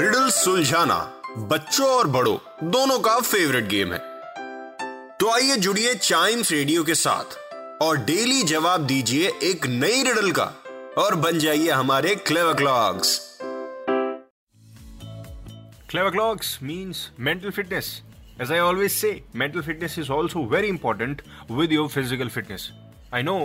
[0.00, 0.96] Riddle सुलझाना
[1.48, 2.36] बच्चों और बड़ों,
[2.70, 3.98] दोनों का फेवरेट गेम है।
[5.18, 7.36] तो आइए जुड़िए चाइम्स रेडियो के साथ
[7.82, 10.44] और डेली जवाब दीजिए एक नई रिडल का
[10.98, 13.18] और बन जाइए हमारे क्लेव clocks
[15.90, 17.90] क्लेव clocks means mental fitness
[18.42, 22.70] as I always say mental fitness is also very important with your physical fitness
[23.14, 23.38] I know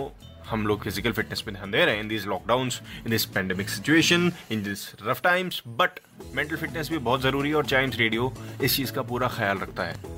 [0.46, 2.68] हम लोग फ़िज़िकल फिटनेस पे ध्यान दे रहे हैं in this lockdown
[2.98, 5.98] in this pandemic situation in this rough times but
[6.34, 8.32] mental fitness भी बहुत ज़रूरी है और चाइम्स रेडियो
[8.62, 10.14] इस चीज़ का पूरा ख्याल रखता है।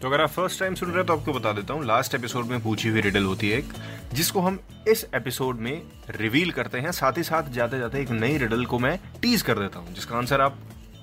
[0.00, 2.46] तो अगर आप फ़र्स्ट टाइम सुन रहे हैं तो आपको बता देता हूँ लास्ट एपिसोड
[2.46, 3.72] में पूछी हुई रिडल होती है एक,
[4.14, 4.58] जिसको हम
[4.88, 8.78] इस एपिसोड में रिवील करते हैं, साथ ही साथ जाते जाते एक नई रिडल को
[8.78, 10.58] मैं टीज कर देता हूँ, जिसका आंसर आप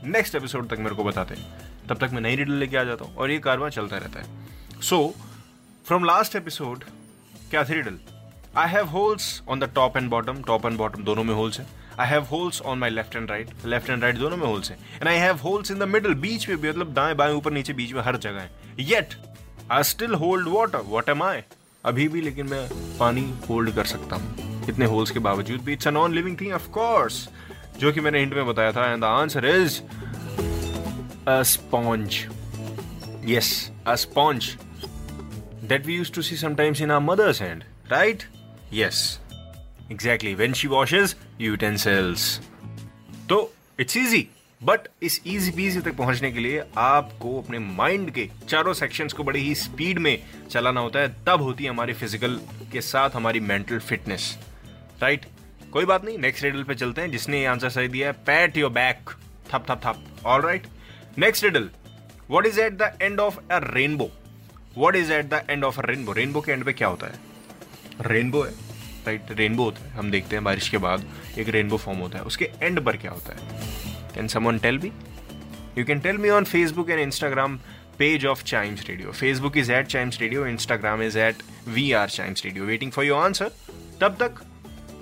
[0.06, 3.06] नेक्स्ट एपिसोड तक मेरे को बताते हैं। तब तक मैं नई रिडल लेके आ जाता
[3.06, 5.14] हूँ और ये कारवा चलता रहता है। सो
[5.86, 6.84] फ्रॉम लास्ट एपिसोड
[7.50, 8.00] क्या थी riddle
[8.58, 11.66] I have holes on the top and bottom top and bottom दोनों में होल्स है.
[12.00, 14.78] I have holes on my left and right left and right दोनों में होल्स है.
[14.96, 17.74] And I have holes in the middle बीच में भी मतलब दाएँ बाएँ ऊपर नीचे
[17.74, 18.50] बीच में हर जगह है.
[18.80, 19.14] Yet
[19.72, 21.42] I still hold water what am I
[21.86, 22.68] अभी भी लेकिन मैं
[23.00, 24.66] पानी होल्ड कर सकता हूँ.
[24.70, 25.74] इतने होल्स के बावजूद भी.
[25.74, 27.28] It's a non living thing of course
[27.80, 28.92] जो कि मैंने हिंट में बताया था.
[28.92, 29.82] And the answer is
[31.30, 32.26] a sponge
[33.26, 33.50] yes
[33.88, 34.56] a sponge
[35.70, 38.22] that we used to see sometimes in our mother's hand, right?
[38.72, 39.20] Yes,
[39.90, 40.36] exactly.
[40.36, 42.24] When she washes utensils.
[43.30, 43.38] तो
[43.80, 44.28] it's easy
[44.62, 49.24] but इस easy peasy तक पहुँचने के लिए आपको अपने mind के चारों सेक्शंस को
[49.24, 50.18] बड़ी ही स्पीड में
[50.52, 52.40] चलाना होता है। तब होती है हमारी फ़िज़िकल
[52.72, 54.38] के साथ हमारी मेंटल फिटनेस
[55.02, 55.26] राइट
[55.74, 58.72] कोई बात नहीं नेक्स्ट रिडल पे चलते हैं। जिसने आंसर सही दिया है पैट योर
[58.72, 59.10] बैक
[59.54, 60.04] थप थप थप.
[60.26, 60.68] All right
[61.18, 61.70] next riddle
[62.30, 64.10] what is at the end of a rainbow
[64.78, 67.26] what is at the end of a rainbow rainbow के एंड पे क्या होता है?
[68.02, 68.52] रेनबो है
[69.06, 71.06] राइट रेनबो होता है, हम देखते हैं बारिश के बाद
[71.40, 73.40] एक रेनबो फॉर्म होता है, उसके एंड पर क्या होता है?
[74.16, 74.92] Can someone tell me
[75.78, 77.58] you can tell me on Facebook and Instagram
[78.00, 82.46] page of Chimes Radio Facebook is at Chimes Radio Instagram is at we are Chimes
[82.46, 83.52] Radio waiting for your answer
[84.02, 84.44] तब तक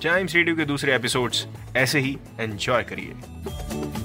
[0.02, 1.46] Chimes radio के दूसरे episodes
[1.78, 4.05] ऐसे ही enjoy करिए।